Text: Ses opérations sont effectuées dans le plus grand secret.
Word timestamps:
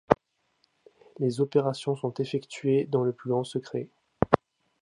Ses 1.19 1.41
opérations 1.41 1.95
sont 1.95 2.15
effectuées 2.15 2.85
dans 2.87 3.03
le 3.03 3.11
plus 3.13 3.29
grand 3.29 3.43
secret. 3.43 3.87